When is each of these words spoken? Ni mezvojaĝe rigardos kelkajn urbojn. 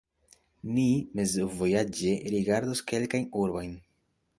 Ni 0.77 0.85
mezvojaĝe 1.21 2.17
rigardos 2.37 2.87
kelkajn 2.93 3.33
urbojn. 3.45 3.83